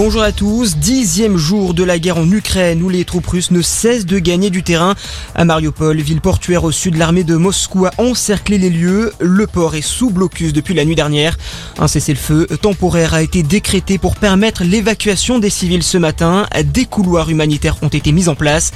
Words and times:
Bonjour 0.00 0.22
à 0.22 0.30
tous, 0.30 0.76
dixième 0.76 1.36
jour 1.36 1.74
de 1.74 1.82
la 1.82 1.98
guerre 1.98 2.18
en 2.18 2.30
Ukraine 2.30 2.84
où 2.84 2.88
les 2.88 3.04
troupes 3.04 3.26
russes 3.26 3.50
ne 3.50 3.62
cessent 3.62 4.06
de 4.06 4.20
gagner 4.20 4.48
du 4.48 4.62
terrain. 4.62 4.94
À 5.34 5.44
Mariupol, 5.44 6.00
ville 6.00 6.20
portuaire 6.20 6.62
au 6.62 6.70
sud, 6.70 6.96
l'armée 6.96 7.24
de 7.24 7.34
Moscou 7.34 7.84
a 7.84 7.90
encerclé 7.98 8.58
les 8.58 8.70
lieux. 8.70 9.12
Le 9.18 9.48
port 9.48 9.74
est 9.74 9.82
sous 9.82 10.10
blocus 10.10 10.52
depuis 10.52 10.72
la 10.72 10.84
nuit 10.84 10.94
dernière. 10.94 11.36
Un 11.80 11.88
cessez-le-feu 11.88 12.46
temporaire 12.62 13.12
a 13.12 13.22
été 13.22 13.42
décrété 13.42 13.98
pour 13.98 14.14
permettre 14.14 14.62
l'évacuation 14.62 15.40
des 15.40 15.50
civils 15.50 15.82
ce 15.82 15.98
matin. 15.98 16.46
Des 16.64 16.84
couloirs 16.84 17.28
humanitaires 17.28 17.82
ont 17.82 17.88
été 17.88 18.12
mis 18.12 18.28
en 18.28 18.36
place. 18.36 18.70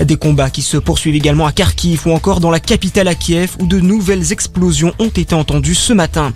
Des 0.00 0.16
combats 0.16 0.50
qui 0.50 0.62
se 0.62 0.76
poursuivent 0.76 1.16
également 1.16 1.46
à 1.46 1.50
Kharkiv 1.50 2.06
ou 2.06 2.12
encore 2.12 2.38
dans 2.38 2.52
la 2.52 2.60
capitale 2.60 3.08
à 3.08 3.16
Kiev 3.16 3.56
où 3.58 3.66
de 3.66 3.80
nouvelles 3.80 4.30
explosions 4.30 4.94
ont 5.00 5.08
été 5.08 5.34
entendues 5.34 5.74
ce 5.74 5.92
matin. 5.92 6.32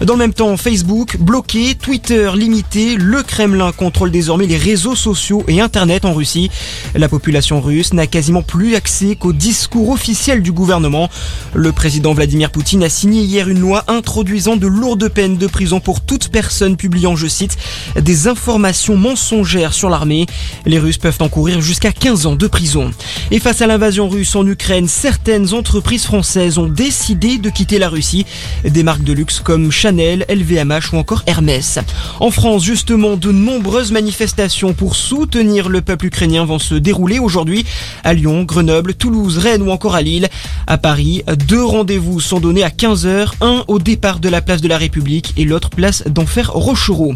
Dans 0.00 0.14
le 0.14 0.18
même 0.18 0.34
temps, 0.34 0.56
Facebook 0.56 1.16
bloqué, 1.20 1.76
Twitter 1.76 2.32
limité, 2.34 2.96
le 2.96 3.22
Kremlin 3.22 3.70
contrôle 3.84 4.10
désormais 4.10 4.46
les 4.46 4.56
réseaux 4.56 4.94
sociaux 4.94 5.44
et 5.46 5.60
Internet 5.60 6.06
en 6.06 6.14
Russie. 6.14 6.50
La 6.94 7.10
population 7.10 7.60
russe 7.60 7.92
n'a 7.92 8.06
quasiment 8.06 8.40
plus 8.40 8.76
accès 8.76 9.14
qu'au 9.14 9.34
discours 9.34 9.90
officiel 9.90 10.40
du 10.40 10.52
gouvernement. 10.52 11.10
Le 11.52 11.70
président 11.70 12.14
Vladimir 12.14 12.50
Poutine 12.50 12.82
a 12.82 12.88
signé 12.88 13.20
hier 13.20 13.46
une 13.46 13.58
loi 13.58 13.84
introduisant 13.86 14.56
de 14.56 14.66
lourdes 14.66 15.10
peines 15.10 15.36
de 15.36 15.46
prison 15.46 15.80
pour 15.80 16.00
toute 16.00 16.28
personne 16.28 16.78
publiant, 16.78 17.14
je 17.14 17.26
cite, 17.26 17.58
des 18.00 18.26
informations 18.26 18.96
mensongères 18.96 19.74
sur 19.74 19.90
l'armée. 19.90 20.24
Les 20.64 20.78
Russes 20.78 20.96
peuvent 20.96 21.18
encourir 21.20 21.60
jusqu'à 21.60 21.92
15 21.92 22.24
ans 22.24 22.36
de 22.36 22.46
prison. 22.46 22.90
Et 23.30 23.38
face 23.38 23.60
à 23.60 23.66
l'invasion 23.66 24.08
russe 24.08 24.34
en 24.34 24.46
Ukraine, 24.46 24.88
certaines 24.88 25.52
entreprises 25.52 26.06
françaises 26.06 26.56
ont 26.56 26.68
décidé 26.68 27.36
de 27.36 27.50
quitter 27.50 27.78
la 27.78 27.90
Russie. 27.90 28.24
Des 28.64 28.82
marques 28.82 29.04
de 29.04 29.12
luxe 29.12 29.40
comme 29.40 29.70
Chanel, 29.70 30.24
LVMH 30.30 30.94
ou 30.94 30.96
encore 30.96 31.22
Hermès. 31.26 31.80
En 32.20 32.30
France, 32.30 32.64
justement, 32.64 33.16
de 33.16 33.30
nombreux 33.30 33.73
nombreuses 33.74 33.90
manifestations 33.90 34.72
pour 34.72 34.94
soutenir 34.94 35.68
le 35.68 35.80
peuple 35.80 36.06
ukrainien 36.06 36.44
vont 36.44 36.60
se 36.60 36.76
dérouler 36.76 37.18
aujourd'hui 37.18 37.66
à 38.04 38.14
Lyon, 38.14 38.44
Grenoble, 38.44 38.94
Toulouse, 38.94 39.36
Rennes 39.38 39.62
ou 39.62 39.72
encore 39.72 39.96
à 39.96 40.02
Lille. 40.02 40.28
À 40.68 40.78
Paris, 40.78 41.24
deux 41.48 41.64
rendez-vous 41.64 42.20
sont 42.20 42.38
donnés 42.38 42.62
à 42.62 42.68
15h, 42.68 43.32
un 43.40 43.64
au 43.66 43.80
départ 43.80 44.20
de 44.20 44.28
la 44.28 44.42
place 44.42 44.60
de 44.60 44.68
la 44.68 44.78
République 44.78 45.32
et 45.36 45.44
l'autre 45.44 45.70
place 45.70 46.04
d'Enfer 46.06 46.52
Rochereau. 46.52 47.14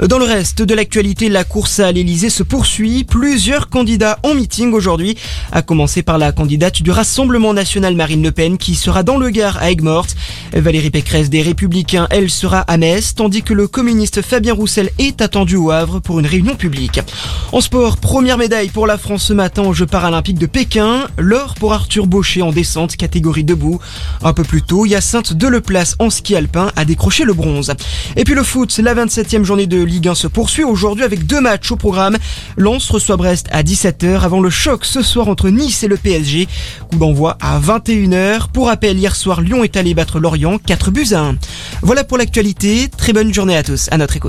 Dans 0.00 0.18
le 0.18 0.26
reste 0.26 0.62
de 0.62 0.74
l'actualité, 0.74 1.28
la 1.28 1.42
course 1.42 1.80
à 1.80 1.90
l'Elysée 1.90 2.30
se 2.30 2.44
poursuit. 2.44 3.02
Plusieurs 3.02 3.68
candidats 3.68 4.20
en 4.22 4.34
meeting 4.34 4.74
aujourd'hui, 4.74 5.16
à 5.50 5.62
commencer 5.62 6.02
par 6.04 6.18
la 6.18 6.30
candidate 6.30 6.82
du 6.82 6.92
Rassemblement 6.92 7.52
national 7.52 7.96
Marine 7.96 8.22
Le 8.22 8.30
Pen 8.30 8.58
qui 8.58 8.76
sera 8.76 9.02
dans 9.02 9.16
le 9.16 9.30
Gard 9.30 9.56
à 9.60 9.72
Aigues-Mortes. 9.72 10.14
Valérie 10.52 10.90
Pécresse 10.90 11.30
des 11.30 11.42
Républicains, 11.42 12.06
elle 12.10 12.30
sera 12.30 12.60
à 12.60 12.76
Metz, 12.76 13.14
tandis 13.16 13.42
que 13.42 13.54
le 13.54 13.66
communiste 13.66 14.22
Fabien 14.22 14.54
Roussel 14.54 14.90
est 14.98 15.20
attendu 15.20 15.56
au 15.56 15.72
Havre 15.72 15.85
pour 16.02 16.20
une 16.20 16.26
réunion 16.26 16.56
publique. 16.56 17.00
En 17.52 17.60
sport, 17.60 17.96
première 17.96 18.38
médaille 18.38 18.68
pour 18.68 18.86
la 18.86 18.98
France 18.98 19.24
ce 19.24 19.32
matin 19.32 19.62
aux 19.62 19.72
Jeux 19.72 19.86
paralympiques 19.86 20.38
de 20.38 20.46
Pékin. 20.46 21.06
L'or 21.16 21.54
pour 21.54 21.72
Arthur 21.72 22.06
Baucher 22.06 22.42
en 22.42 22.52
descente 22.52 22.96
catégorie 22.96 23.44
debout. 23.44 23.80
Un 24.22 24.32
peu 24.32 24.42
plus 24.42 24.62
tôt, 24.62 24.84
Hyacinthe 24.84 25.32
Deleplace 25.32 25.96
en 25.98 26.10
ski 26.10 26.36
alpin 26.36 26.70
a 26.76 26.84
décroché 26.84 27.24
le 27.24 27.32
bronze. 27.32 27.72
Et 28.16 28.24
puis 28.24 28.34
le 28.34 28.42
foot, 28.42 28.76
la 28.78 28.94
27e 28.94 29.44
journée 29.44 29.66
de 29.66 29.82
Ligue 29.82 30.08
1 30.08 30.14
se 30.14 30.26
poursuit 30.26 30.64
aujourd'hui 30.64 31.04
avec 31.04 31.26
deux 31.26 31.40
matchs 31.40 31.70
au 31.72 31.76
programme. 31.76 32.16
Lens 32.56 32.90
reçoit 32.90 33.16
Brest 33.16 33.46
à 33.52 33.62
17h 33.62 34.20
avant 34.20 34.40
le 34.40 34.50
choc 34.50 34.84
ce 34.84 35.02
soir 35.02 35.28
entre 35.28 35.48
Nice 35.48 35.82
et 35.82 35.88
le 35.88 35.96
PSG. 35.96 36.48
Coup 36.90 36.98
d'envoi 36.98 37.36
à 37.40 37.58
21h. 37.60 38.50
Pour 38.52 38.66
rappel, 38.66 38.98
hier 38.98 39.14
soir, 39.14 39.40
Lyon 39.40 39.64
est 39.64 39.76
allé 39.76 39.94
battre 39.94 40.18
Lorient 40.18 40.58
4 40.58 40.90
buts 40.90 41.12
à 41.12 41.20
1. 41.20 41.36
Voilà 41.82 42.04
pour 42.04 42.18
l'actualité. 42.18 42.88
Très 42.96 43.12
bonne 43.12 43.32
journée 43.32 43.56
à 43.56 43.62
tous. 43.62 43.88
À 43.90 43.98
notre 43.98 44.16
écoute. 44.16 44.24